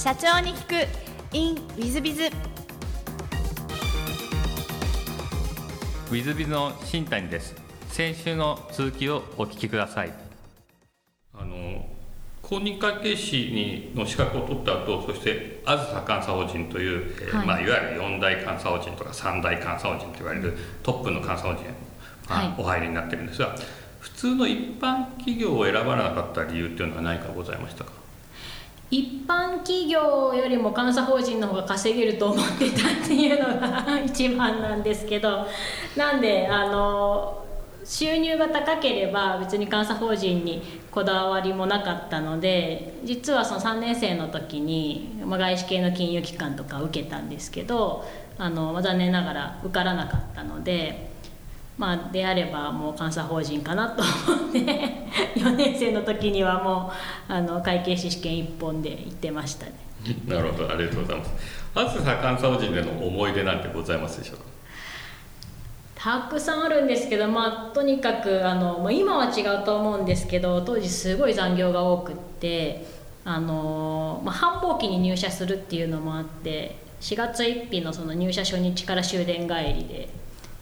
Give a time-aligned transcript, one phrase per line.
[0.00, 0.88] 社長に聞く。
[1.32, 7.56] In ウィズビズウィズビズの新谷です。
[7.88, 10.12] 先週の続きをお聞きください。
[11.34, 11.84] あの
[12.42, 17.46] 公認会計士にの資格を取った後そしてあずさ監査法人という、えーはい。
[17.48, 21.64] まあ、いわゆる4大監査法人とか3大監査法人と言われるトップの監査法人、
[22.28, 22.54] まあはい。
[22.56, 23.56] お入りになってるんですが
[23.98, 27.97] 普通の一般企業を選ばなかった理由っていうのは何かございましたか？
[28.90, 35.46] 一般企業よりも監査法人の方が稼げると思ってたっていうのが一番なんですけど
[35.96, 37.44] なんであの
[37.84, 48.04] 収入が高ければ別に監査法人にこだわりもなかったので実はその3年生の時に、ま、外資系の金融機関とか受けたんですけど
[48.38, 51.07] あの、残念ながら受からなかったので。
[51.78, 54.58] まあ、であればもう監査法人かなと思って
[55.38, 56.92] 4年生の時にはも
[57.28, 59.72] うあの会計士試験一本で行ってましたね。
[60.26, 61.30] なるほどありがとうございます。
[61.74, 64.42] あずさ監査法人での思い出なんてございますでしょうか？
[65.94, 72.86] たくさんあるんですけど、まあ、とにかくあの、まあ、今は違うと思うんですけど当時すごい残業が多くって
[73.24, 80.08] あの、まあ、繁忙期に入社するっていうのもあって4月1日のその入社初日から終電帰りで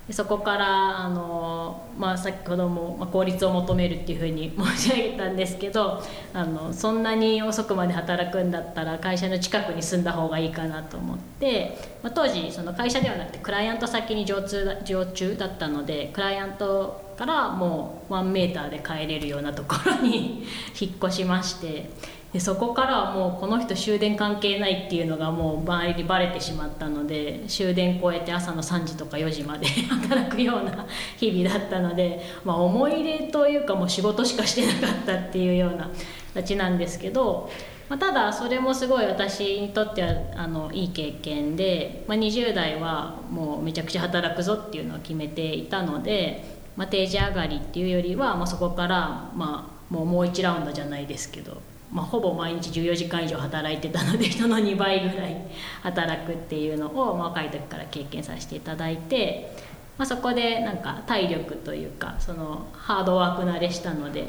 [0.07, 6.01] でそこからあの、まあ、先ほども、ま、効率を求めるっていうふうに 申し上げたんですけど
[6.33, 20.47] あのそんなに遅くまで働くんだったら会社の近くに住んだ方がいいかなと思って、まあ、当時その会社ではなくてクライアント先に常駐常駐だったのでクライアントからもうワンメーターで帰れるようなところに
[20.79, 21.91] 引っ越しまして
[22.37, 35.89] でそこからはもうこの人終電関係ないっていうのがもう周りにバレてしまったので終電超えて朝の3時とか4時まで 働くような日々だったので、まあ、思い出というかもう仕事しかしてなかったっていうような
[36.37, 37.49] 形なんですけど、
[37.89, 46.45] まあ、ただそれもすごい私にとってはあのいい経験で、まあ、20代はもうめちゃくちゃ働くぞっていうのを決めていたので、
[46.77, 51.63] まあ、定時上がりっていうよりは、まあ、そこから、まあ、もうもう1ラウンドじゃないですけど。
[51.97, 55.35] まあ、ほぼ毎日14時間以上働いてたので 人の2倍ぐらい
[55.83, 59.51] 働くっていうのを、まあ、若い時から経験させていただいて、
[59.97, 64.27] まあ、そこでなんか体力というかそのハードワーク慣れしたので、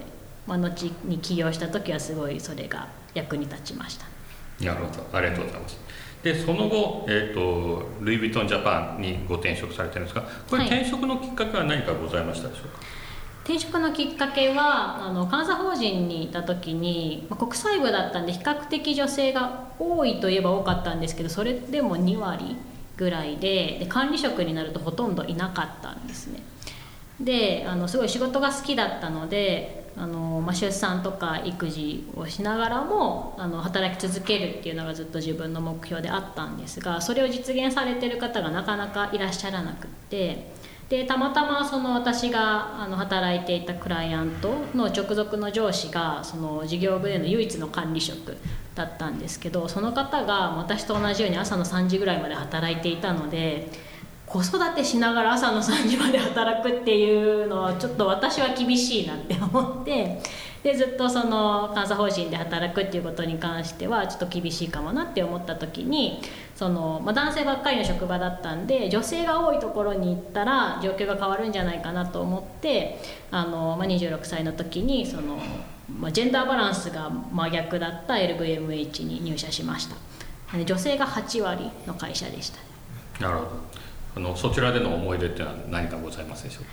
[0.48, 4.06] まあ、後に起業した時はすごいそれが役に立ちました。
[4.64, 5.18] なるほど。
[5.18, 5.78] ありがとうございます。
[6.24, 10.68] でその後、えー、とルイ・ヴィトン・ジャパンにご転職されてるんですがこれはい。
[10.68, 12.80] 転職のきっかけは何かございましたでしょうか、
[13.48, 22.58] 転職のきっかけはあの監査法人にいた時に、ま、国際部だったんで比較的女性が多いといえば多かったんですけどそれでも2割
[22.98, 26.44] ぐらいでで管理職になるとほとんどいなかったんですね。
[27.22, 40.52] であのすごい仕事が好きだったのであの、まあ、出産とか育児をしながらもあの働き続けるっていうのがずっと自分の目標であったんですがそれを実現されてる方がなかなかいらっしゃらなくって
[40.90, 48.38] でたまたまその私があの働いていたクライアントの直属の上司がその事業部での唯一の管理職
[48.74, 53.70] だったんですけどその方が私と同じように朝の3時ぐらいまで働いていたので
[54.28, 60.22] 子育てしながら朝の3時まで働くっていうのはちょっと私は厳しいなって思って
[60.64, 66.22] でずっとその監査法人で働くっていうことに関してはちょっと厳しいかもなって思った時に
[66.56, 73.00] その、まあ、男性ばっかりの職場だったんで女性が多いところに行ったら状況が変わるんじゃないかなと思って
[73.32, 75.40] あの、まあ、26歳の時にその、
[75.98, 79.96] まあ、ジェンダーバランスが真逆だった LVMH に入社しました。
[80.54, 82.60] 女性が8割の会社でした。
[83.20, 83.67] なるほど。
[84.18, 86.70] あのそちらでの思い出ってのは何かございますでしょうか？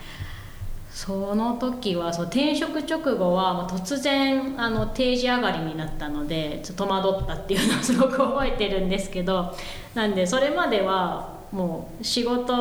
[0.90, 9.54] その時はそう転職直後は突然あの定時上がりになったのでちょっと戸惑ったっていうのを すごく覚えてるんですけど
[9.94, 12.54] なんでそれまではもう仕事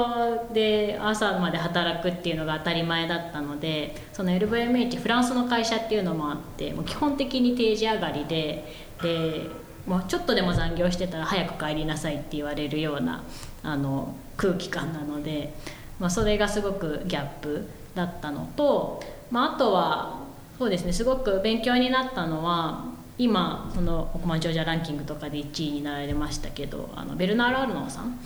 [0.51, 8.66] で朝まで働くっていうのが当たり前だったのでその LVMH フランスの会社っていうのもあってもう基本的に定時上がりで
[9.02, 9.47] で
[9.87, 13.22] もうちょっとでも残業してたら早く帰りなさいって言われるような
[13.63, 15.53] あの空気感なので、
[15.99, 19.01] まあ、それがすごくギャップだったのと、
[19.31, 20.19] まあ、あとは
[20.57, 22.85] そうですねすごく勉強になったのは
[23.17, 28.19] 今その億万長者ランキングとかで1位になられましたけどあのベルナール・アルノーさん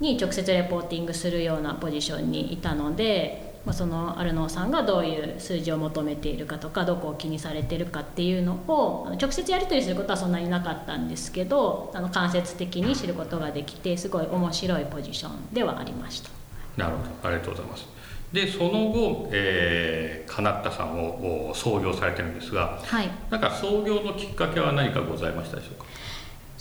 [0.00, 16.30] に直接レポーティングするようなポジションにいたので、まあ、そのアルノーさんがどういう数字を求めているかとかどこを気にされてるかっていうのを直接やり取りすることはそんなになかったんですけどあの間接的に知ることができてすごい面白いポジションではありました。
[16.76, 17.28] なるほど。
[17.28, 17.86] ありがとうございます。
[18.32, 23.08] でその後、えー、カナッタさんをお創業されてるんですがはい。
[23.30, 25.86] なんか創業のきっかけは何かございましたでしょうか？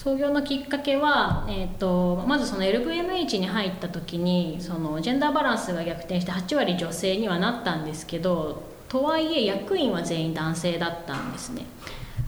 [0.07, 11.65] 創業のきっかけは、えーと、まずその LVMH に入った時にそのジェンダーバランスが逆転して8割女性にはなったんですけどとはいえ役員は全員男性だったんですね。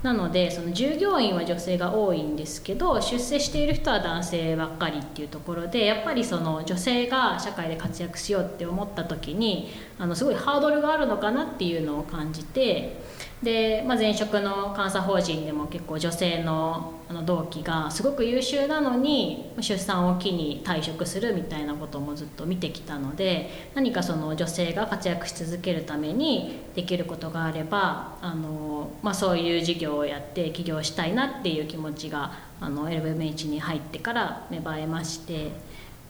[0.03, 13.01] なのでその従業員は女性が多いんですけど出世している人は男性ばっかりっていうところでやっぱりその女性が社会で活躍しようって思った時にあのすごいハードルがあるのかなっていうのを感じて
[13.44, 35.69] で、まあ、前職の監査法人でも結構女性のあの同期がすごく優秀なのに出産を機に退職するみたいなこともずっと見てきたので何かその女性が活躍し続けるためにできることがあればあの、まあ、そういう事業をやって起業したいなっていう気持ちがあの LVMH に入ってから芽生えまして。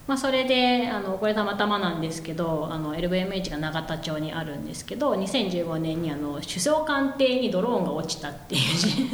[0.10, 8.62] まあ、それであのこれたまたまなんですけどあの LVMH が永田町にあるんですけど2015年にあの首相官邸にドローンが落ちたっていう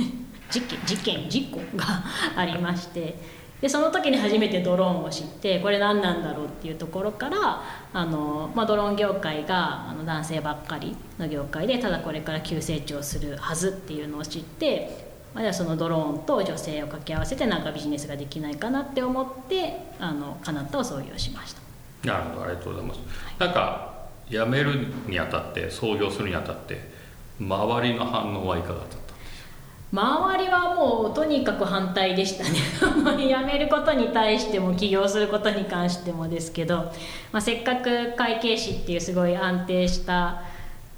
[0.49, 2.01] 事件事件事故が
[2.37, 3.15] ありまして
[3.59, 7.61] でその時に初めてドローンを知ってこれ何なんだろうっていうところから
[7.91, 15.04] あの、まあ、ドローン業界があの男性ばっかりの業界でただこれから急成長するはずっていうのを知って
[15.35, 21.61] まあ、じゃあそのドローンと女性を掛け合わせてなんかビジネスができないかなって思ってあのカナッタを創業しました。
[22.07, 23.05] なるほどありがとうございます、は
[23.35, 23.95] い、なんか
[24.29, 26.79] 辞めるにあたって創業するにあたって
[27.39, 28.95] 周りの反応はいかがだった
[29.91, 32.59] 周りはもうとにかく反対でしたね。
[33.17, 36.75] 辞めることに対しても起業することに関してもですけど、
[37.31, 40.41] まあ、せっかく会計士っていうすごい安定した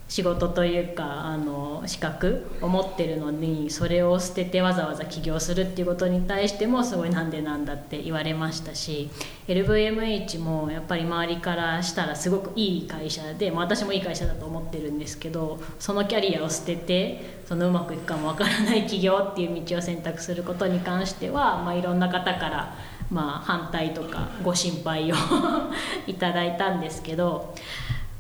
[0.07, 9.09] 仕事というかあの資格を持ってるのにそれを捨ててわざわざ起業するっていうことに対してもすごいなんでなんだって言われましたし
[9.47, 22.77] LVMH もやっぱり周りからしたらすごくいい会社で、まあ、私もいい会社だと思ってるんですけどそのキャリアを捨ててそのうまくいくかもわからない起業っていう道を選択することに関しては、まあ、いろんな方から
[23.11, 25.15] まあ反対とかご心配を
[26.07, 27.53] いただいたんですけど。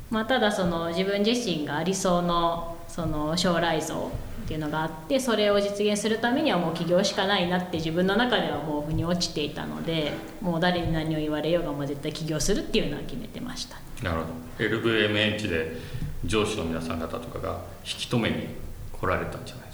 [0.09, 3.93] まあ、ただその自分自身が理想のその将来像
[4.45, 13.75] っていうのがあってそれを実現するためにはもう起業しかないなって自分の中ではもう腑に落ちていたのでもう誰に何を言われようがもう絶対起業するっていうのは決めてました。
[14.01, 14.25] なるほ
[14.59, 14.65] ど。
[14.65, 15.73] LVMH で
[16.23, 18.47] 上司の皆さん方とかが引き止めに
[18.93, 19.66] 来られたんじゃない？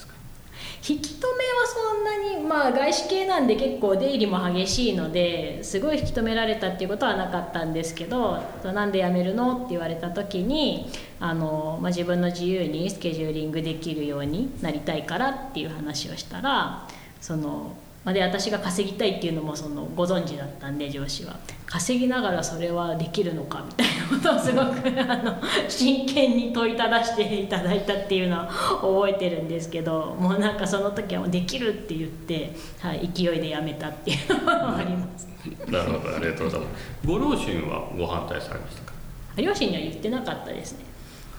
[0.88, 10.92] 引き止めはそんなにまあ外資系なんで結構出入りも激しいのですごい引き止められたっていうことはなかったんですけどなんで辞めるのって言われた時に
[11.22, 16.86] あの、まあ、自分の自由にスケジューリングできるようになりたいからっていう話をしたら
[17.22, 17.72] その
[18.12, 21.38] で私が稼ぎたいっていうのもそのご存知だったんで上司は。
[21.66, 28.48] 稼ぎながらそれはできるのかみたいことをすごくあの真剣に問いただしていただいたっていうのは
[28.82, 35.28] 覚えてるんですけどもうなんかその時はもうできるって言って、はい、勢いでやめたっていうのはあります、
[35.68, 37.08] なるほどありがとうございます。
[37.08, 38.84] ご両親はご反対されました。
[38.84, 38.94] か
[39.38, 40.86] 両親には言ってなかったですね。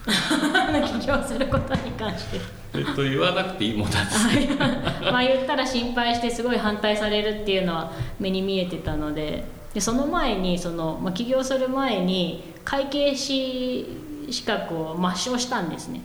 [0.06, 2.40] 起業することに関して。
[2.74, 4.26] えっと言わなくていいもんなんです。
[4.28, 4.48] ね
[5.10, 13.86] まあ言ったら心配してすごい反対されるっていうのは目に見えてたのででその前にその、まあ、起業する前に会計士
[14.30, 16.00] 資格を抹消したんですね。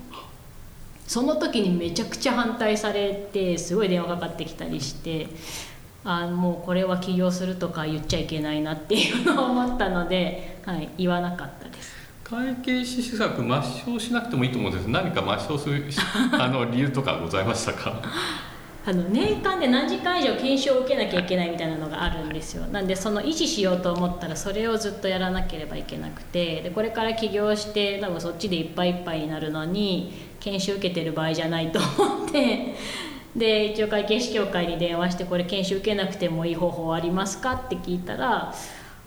[1.07, 5.27] その時にめちゃくちゃ反対されてすごい電話かかってきたりして
[6.03, 11.97] あもうこれは起業するとか言っちゃいけないなっていうのを思ったので、はい、言わなかったです。
[12.23, 14.85] 会計士資格抹消しなくてもいいと思うんです。
[14.87, 15.83] 何か抹消する
[16.39, 18.01] あの理由とかございましたか？
[18.85, 22.65] あの年間で何時間以上研修を受けなきゃいけないみたいなのがあるんですよ。
[22.67, 32.75] なんでその維持しようと思ったらそれをずっとやらなければいけなくてでこれから起業して多分そっちでいっぱいいっぱいになるのに研修受けてる場合じゃないと思って
[33.35, 38.53] で一応会計士協会に電話してこれ研修受けなくてもいい方法ありますかって聞いたら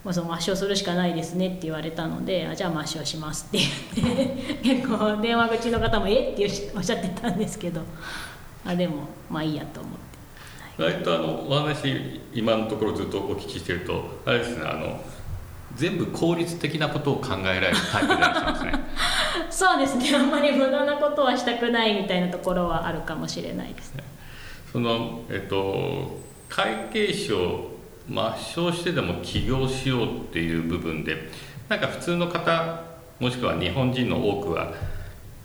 [0.04, 3.58] まあ、その抹消するしかないですねって言われたのであじゃあ抹消しますって
[3.94, 6.36] 言って結構電話口の方もえっ？
[6.36, 7.82] ておっしゃってたんですけど。
[8.64, 9.92] あでもまあいいやと思っ
[10.76, 10.82] て。
[10.82, 15.00] 割とあのお話今のところずっとお聞きしてるとあれですねあの
[15.76, 18.72] 全部効率的なことを考えられるタイプでいらっしゃいますね。
[19.50, 20.16] そうですね。
[20.16, 24.04] あんまり無駄なことはしたくないみたいなところはあるかもしれないですね。
[24.70, 27.72] そのえっと会計士を
[28.10, 31.30] 抹消してでも起業しようっていう部分で
[31.68, 32.80] なんか普通の方
[33.18, 34.72] もしくは日本人の多くは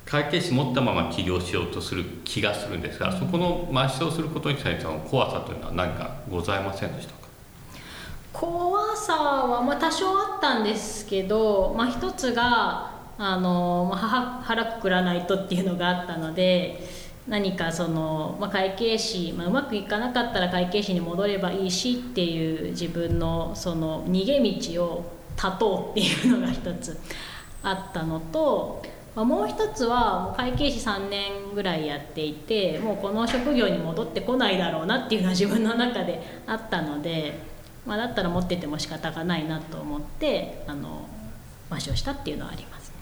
[0.10, 7.18] 会計士持ったまま起業しようとする気がするんですがそこの抹消することに対しての怖さというのは何かございませんでしたか？
[8.32, 16.80] 怖さはまあ多少あったんですけど、まあ、一つがあの、まあ、腹くくらないとっていうのがあったので
[17.28, 26.98] 何かその、まあ、会計士、まあ、うまくいかなかったら会計士に戻ればいいしっていう自分のその逃げ道を断とうっていうのが一つ
[27.64, 28.82] あったのと、
[29.18, 37.40] まあ、もう一つはもう会計士3年ぐらいやっていてもうこの職業に戻ってこないだろうなっていうのは自分の中であったので、
[37.84, 41.08] まあ、だったら持ってても仕方がないなと思ってあの
[41.72, 42.94] 抹消したっていうのはあります。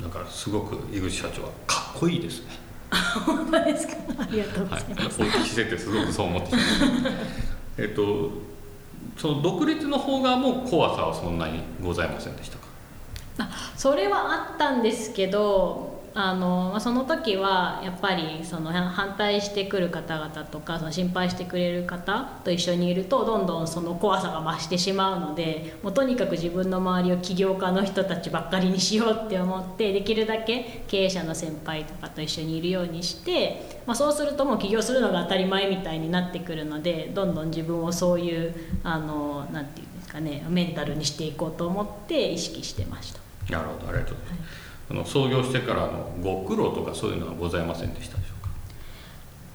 [0.00, 2.52] だからすごく井口社長はかっこいいですね。
[3.26, 3.94] 本当ですか？
[4.16, 5.20] ありがとうございます。
[5.20, 6.50] はい、お聞きしててすごくそう思って
[7.78, 8.30] えっと
[9.16, 12.63] その独立の方側も怖さはそんなにございませんでしたか？
[13.38, 43.23] あ、それはあったんですけど、あのその時はやっぱりその反対してくる方々とかその心配してくれる方と一緒にいるとどんどんその怖さが増してしまうのでもうとにかく自分の周りを起業家の人たちばっかりにしようって思ってできるだけ経営者の先輩とかと一緒にいるようにして、まあ、そうするともう起業するのが当たり前みたいになってくるのでどんどん自分をそういうあのなんていうんですかねメンタルにしていこうと思って意識してました。
[43.50, 44.50] なるほどありがとうございます、
[44.90, 48.50] あの創業してからのご苦労とかそういうのはございませんでしたでしょうか？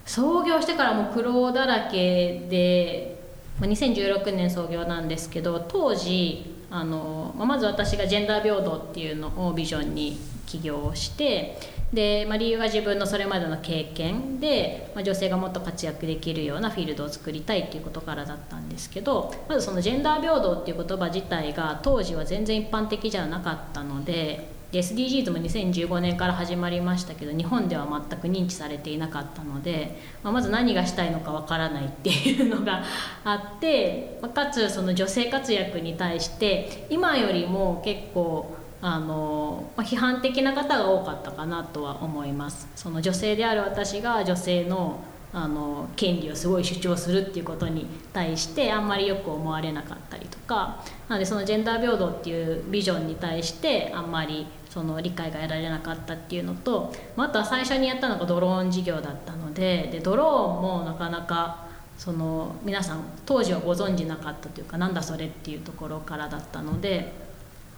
[0.06, 3.20] 創業してからも苦労だらけで、
[3.62, 11.58] 2016年創業なんですけど当時あの、ま、ず私がジェンダー平等っていうのをビジョンに起業して
[11.94, 32.84] で、まあ、理由は自分のそれまでの経験で、まあ、女性がもっと活躍できるようなフィールドを作りたいっていうことからだったんですけどまずそのジェンダー平等っていう言葉自体が当時は全然一般的じゃなかったのでで SDGs も2015年から始まりましたけど日本では全く認知されていなかったので、まあ、まず何がしたいのかわからないっていうのが
[33.24, 42.68] あって、まあ、かつその女性活躍に対して今よりも結構あの、まあ、批判的な方が多かったかなとは思います。
[42.76, 67.12] その女性である私が女性のあの権利をすごい主張するっていうことに対してあんまりよく思われなかったりとかなのでそのジェンダー平等っていうビジョンに対してあんまりその理解が得られなかったっていうのとあとは最初にやったのがドローン事業だったのででドローンもなかなかその皆さん当時はご存じなかったというかなんだそれっていうところからだったので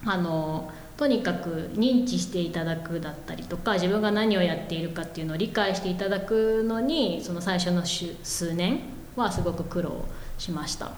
[0.04, 8.80] あのとにかく認知していただくだったりとか自分が何をやっているかっていうのを理解していただくのにその最初の数年
[9.16, 10.04] はすごく苦労
[10.38, 10.92] しました。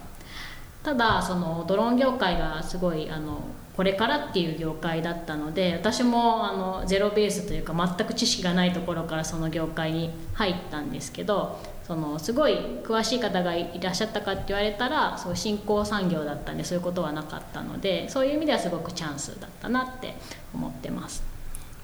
[0.82, 3.40] ただそのドローン業界がすごいあの
[3.76, 12.54] これからっていう業界だったので私もあのゼロベースというか全く知識がないところからその業界に入ったんですけどそのすごい
[12.84, 20.14] 詳しい方がいらっしゃったかって言われたらそう新興産業だったんでそういうことはなかったのでそういう意味ではすごくチャンスだったなって
[20.54, 21.22] 思ってます。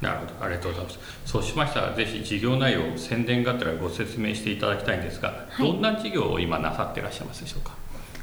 [0.00, 0.44] なるほど。
[0.44, 0.98] ありがとうございます。
[1.26, 7.79] そうしましたらぜひ事業内容宣伝がてらご説明していただきたいんですが、はい、どんな事業を今なさっていらっしゃいますでしょうか？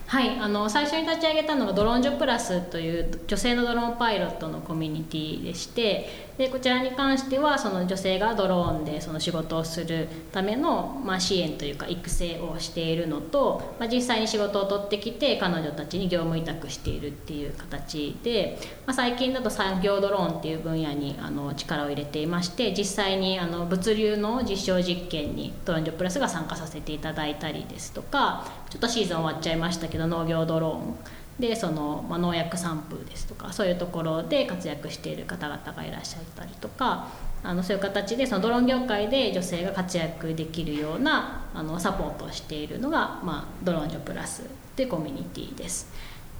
[0.07, 30.95] はいあの最初に立ち上げたのがドローンジョプラスという女性のドローンパイロットのコミュニティでしてでこちらに関してはその女性がドローンでその仕事をするための、まあ、支援というか育成をしているのと、まあ、実際に仕事を取ってきて彼女たちに業務委託しているっていう形で、まあ、最近だと産業ドローンっていう分野にあの力を入れていまして実際にあの物流の実証実験にドローンジョプラスが参加させていただいたりですとかちょっとシーズン終わっちゃいましたけど農業ドローン
[31.39, 37.07] でその、まあ、農薬散布ですとかそういうところで活躍している方々がいらっしゃったりとか
[37.43, 44.43] あのそういう形でそのドローン業界で女性が活躍できるようなあのサポートをしているのが、まあ、ドローンジョプラス
[44.75, 45.91] というコミュニティです。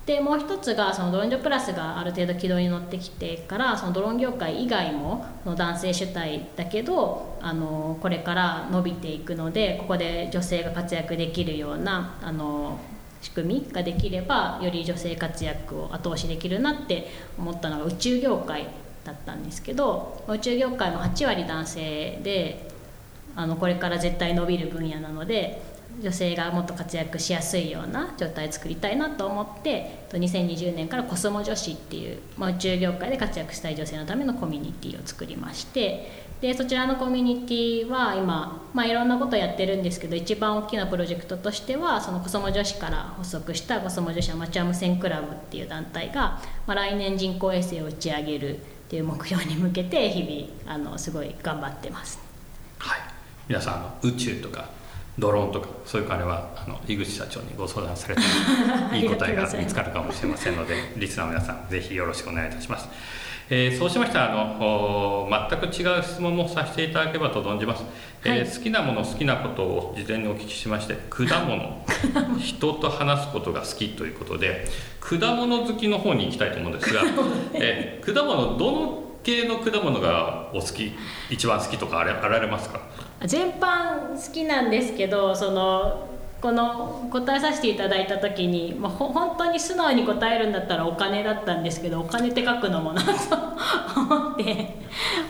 [0.08, 12.80] でもう一つがそのドローンジョプラスがある程度軌道に乗ってきてからそのドローン業界以外もの男性主体だけどあのこれから伸びていくのでここで女性が活躍できるようなあの
[13.22, 18.70] 仕組みができればより女性活躍を後押しできるなって思ったのが宇宙業界
[19.04, 22.70] だったんですけど宇宙業界も8割男性で
[23.36, 25.62] あのこれから絶対伸びる分野なので
[26.00, 52.20] 女性がもっと活躍しやすいような状態を作りたいなと思って2020年からコスモ女子っていう、まあ、宇宙業界で活躍したい女性のためのコミュニティを作りましてでそちらのコミュニティは今、まあ、いろんなことをやってるんですけど一番大きなプロジェクトとしてはそのコスモ女子から発足したコスモ女子アマチュア無線クラブっていう団体が、まあ、来年人工衛星を打ち上げるっていう目標に向けて日々あのすごい頑張ってます。
[52.78, 53.00] はい
[53.50, 54.77] 皆さん宇宙とか
[55.20, 62.88] ドローンとかそういう金はあの井口社長にご相談されたらいい 答えが見つかるかもしれませんのでリスナーの皆さんぜひよろしくお願いいたします。
[63.50, 67.84] えーそうしましたらあのお全く違う質問もさせていただければと存じます、
[68.26, 68.46] えーはい。
[68.46, 71.86] 好きなもの好きなことを事前にお聞きしまして果物
[72.40, 74.68] 人と話すことが好きということで
[75.00, 77.04] 果物好きの方に行きたいと思うんですが、
[77.56, 80.92] えー果物どの系の果物がお好き
[81.30, 82.82] 一番好きとかあれあられますか？
[83.26, 86.08] 全般好きなんですけどその
[86.42, 93.10] この答えさせていただいた時に、まあ、ほ本当に素直に答えるんだったらお金だったんですけどお金って書くのもなと
[94.00, 94.76] 思って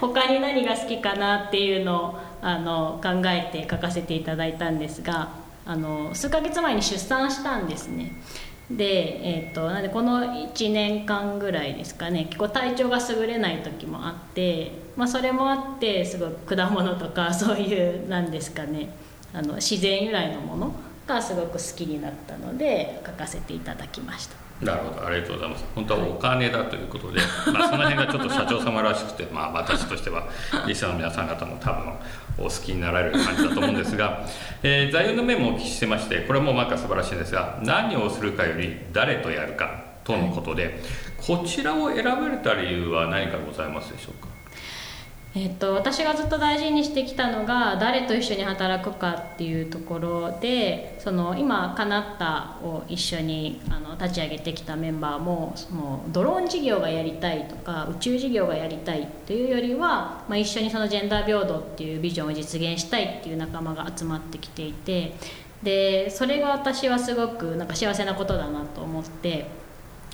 [0.02, 5.30] 他に何が好きかなっていうのをあの考えて書かせていただいたんですが
[5.66, 8.12] あの数ヶ月前に出産したんですね。
[8.70, 18.90] で、えー、となんでこの1年間ぐらいですかね結構体調が優れない時もあって、まあ、それもあってすごい果物とか そういうなんですかね
[19.34, 20.74] あの自然由来のもの
[21.06, 24.47] がすごく好きになったので書かせていただきました。
[24.62, 25.66] なるほどありがとうございます。
[25.76, 27.20] 本当はお金だということで、
[27.54, 30.24] まあ、その辺がちょっと社長様らしくて、まあ、私としては
[30.66, 31.94] リスナーの皆さん方も多分
[32.40, 34.26] お好きになられる感じだと思うんですが、
[34.64, 39.70] えー、座右の銘もお聞きしてましてこれもまか素晴らしいんですが何をするかより誰とやるか
[40.04, 40.82] とのことで、
[41.18, 44.37] こちらを選ばれた理由は何かございますでしょうか？
[45.40, 65.14] えっと私がずっと大事にしてきたのが誰と一緒に働くかっていうところでその今カナッタを一緒にあの立ち上げてきたメンバーもそのドローン事業がやりたいとか宇宙事業がやりたいというよりは、まあ、一緒にそのジェンダー平等っていうビジョンを実現したいっていう仲間が集まってきていて
[65.62, 69.68] でそれが私はすごくなんか幸せなことだなと思って。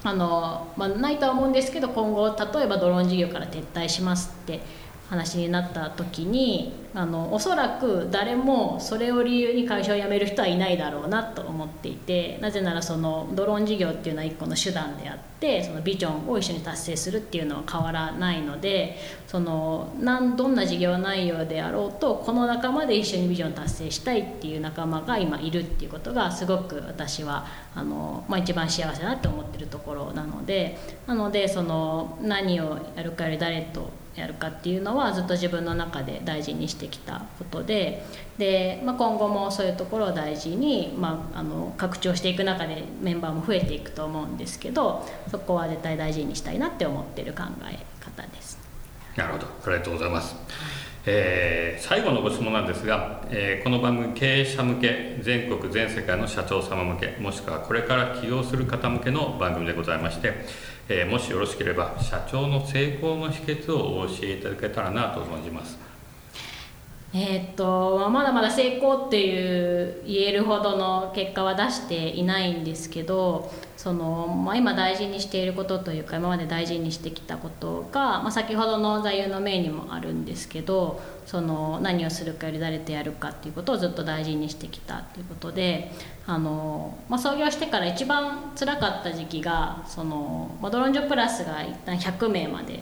[0.06, 4.60] あのまあ、ないとは思うんですけど今後例えばドローン事業から撤退しますって
[5.10, 18.98] 話になった時にあのおそらく誰もそれを理由に会社を辞める人はいないだろうなと思っていてなぜならそのドローン事業っていうのは一個の手段であってそのビジョンを一緒に達成するっていうのは変わらないので
[19.28, 38.06] そのなんどんな事業内容であろうとこの仲間で一緒にビジョン達成したいっていう仲間が今いるっていうことがすごく私はあの、まあ、一番幸せだなって思ってるところなのでなのでその何をやるかより誰とやるかっていうのはずっと自分の中で大事にしてきたことで
[38.38, 48.60] で、まあ、今後もそういうところを大事に、まあ、あの拡張していく中でメンバーも増えていくと思うんですけどそこは絶対大事にしたいなって思ってる考え方です。
[49.16, 49.46] なるほど。
[49.46, 50.36] ありがとうございます、
[51.06, 60.34] えー最後のご質問なんですが、えーこの番組経営者向け全国全世界の社長様向けもしくはこれから起業する方向けの番組でございまして、
[60.88, 65.93] えーもしよろしければ社長の成功の秘訣をお教えいただけたらなと存じます。
[67.16, 85.92] えっとまだまだ成功っていう言えるほどの結果は出していないんですけどその、まあ、今大事にしていることというか今まで大事にしてきたことが、まあ、先ほどの座右の銘にもあるんですけどその何をするかより誰とやるかっていうことをずっと大事にしてきたっていうことで
[86.26, 92.80] あの、まあ、創業してから一番辛かった時期がその、まあ、ドロンジョプラスが一旦100名まで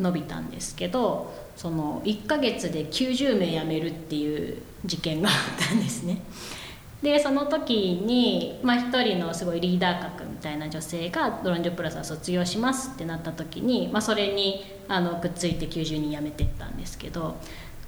[0.00, 5.34] 伸びたんですけどその1ヶ月で90名辞めるっていう事件があっ
[5.68, 6.20] たんですね。
[7.02, 17.36] でその時に、まあ、一人のすごいリーダー格みたいな女性がドロンジョプラスは卒業しますってなった時に、まあ、それにあのくっついて90人辞めてったんですけど、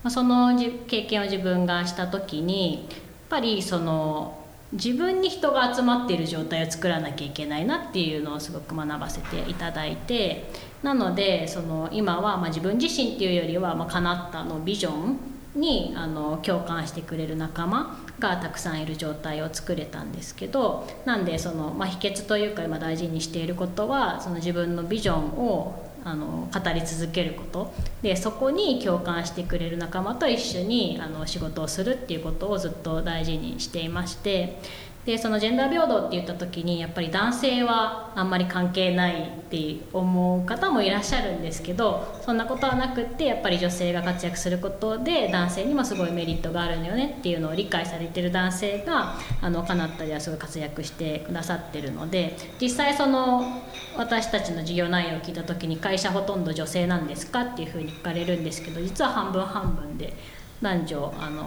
[0.03, 4.42] まあ、その経験を自分がした時にやっぱりその
[4.73, 10.51] 自分に人が集まっている状態を作らなきゃいけないなっていうのをすごく学ばせていただいて
[10.83, 15.19] なのでその今はま自分自身っていうよりはまあカナッタのビジョン
[15.55, 27.73] にあの共感してくれる仲間がたくさんいる状態を作れたんですけどなんでその、まあ、秘訣というか今大事にしていることはその自分のビジョンをあの語り続けること。
[28.03, 34.59] でそこに共感してくれる仲間と一緒にあの仕事をするっていうことをずっと大事にしていまして。
[35.05, 53.61] でそのジェンダー平等って言った時にやっぱり男性はあんまり関係ないって思う方もいらっしゃるんですけどそんなことはなくってやっぱり女性が活躍することで男性にもすごいメリットがあるんだよねっていうのを理解されてる男性があのカナッタではすごい活躍してくださってるので実際その
[53.97, 60.15] 私たちの事業内容を聞いた時に会社ほとんど女性なんですかっていうふうに聞かれるんですけど実は半分半分で
[60.63, 61.45] 男女あの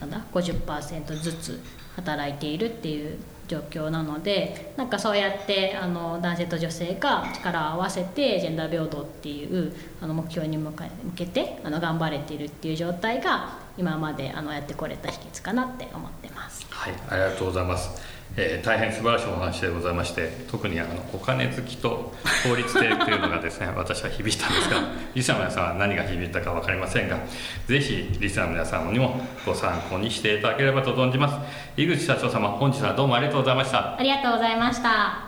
[0.00, 1.60] なんだ50%ずつ
[1.96, 16.66] 働いているっていう状況なのでなんかそうやってあの男性と女性が力を合わせてジェンダー平等っていうあの目標に向か向けてあの頑張れているっていう状態が今まであのやってこれた秘訣かなって思ってます。
[16.70, 18.15] はいありがとうございます。
[18.38, 22.12] えー、大変素晴らしいお話でございまして特にあのお金好きと
[22.46, 24.82] 法律性というのがですね 私は響いたんですが
[25.14, 27.18] リスナーの皆さんは何が響いたか分かりませんが
[27.66, 31.36] ぜひリスナーの皆さんにもご参考にしていただければと存じます。
[31.76, 33.96] 井口社長様本日はどうもありがとうございました。
[33.98, 35.26] ありがとうございました。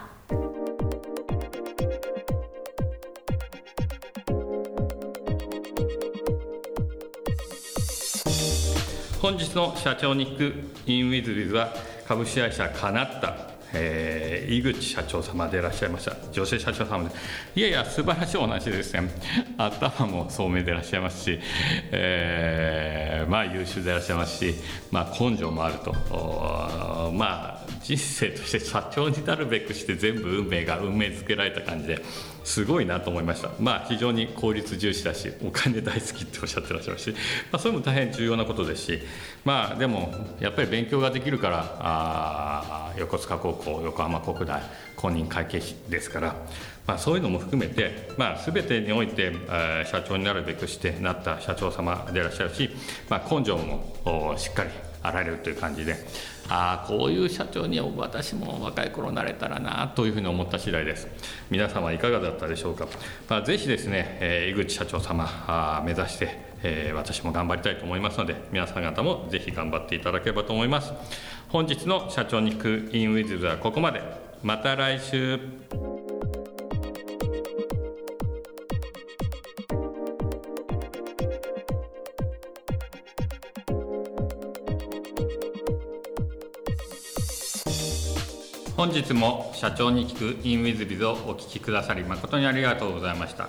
[9.20, 10.54] 本日の社長に聞く
[10.86, 11.74] インウィズビズは
[12.08, 13.36] 株式会社かなった、
[13.74, 16.16] えー、井口社長様でいらっしゃいました。
[16.32, 17.10] 女性社長様で。
[17.54, 19.10] いやいや素晴らしいお話ですね。
[19.58, 21.38] 頭も聡明でいらっしゃいますし、
[21.92, 24.54] えー、まあ優秀でいらっしゃいますし、
[24.90, 27.12] まあ、根性もあると。
[27.14, 32.02] まあ人生として社長になるべくして全部運命が運命づけられた感じで。
[32.44, 33.50] すごいなと思いました。
[33.60, 37.10] まあ非常に効率重視だしお金大好きっておっしゃってらっしゃるし、
[37.52, 39.00] まあ、それも大変重要なことですし
[39.44, 44.62] まあでもやっぱり勉強ができるからあ横須賀高校横浜国大
[44.96, 46.36] 公認会計士ですから、
[46.86, 52.70] まあ、そういうのも含めて、まあ、全てにおいて、えー、社長になるべくしてなった社長様でいらっしゃるし、
[53.08, 54.70] まあ、根性もしっかり
[55.02, 55.96] あられるという感じで
[56.48, 61.08] ああこういう社長に私も若い頃なれたらなというふうに思った次第です。
[61.50, 62.88] 皆様いかがだったでしょうか、
[63.28, 70.92] まあ、ぜひですね、えー、井口社長様あ目指して、えー、私も頑張りたいと思いますので皆さん方もぜひ頑張っていただければと思います。
[71.48, 74.02] 本日の社長に行くインウィズはここまで。
[74.42, 75.97] また来週。
[88.78, 93.48] 本日も社長に聞く in WizBiz をお聞きくださり誠にありがとうございました、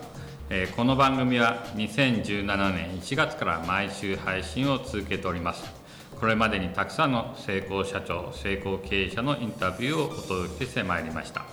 [0.50, 5.64] えー、この番組は2017年1月から毎週配信を続けております。
[6.20, 11.46] これまでにたくさんの成功社長成功経営者のインタビューをお届けしてまいりました。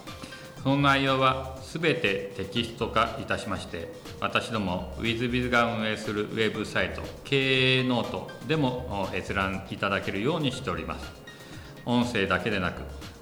[0.63, 11.27] その内容は全てテキスト化いたしまして私ども WizBiz が運営するウェブサイト経営ノートでも閲覧いただけるようにしております。
[11.85, 12.96] 音声だけでなく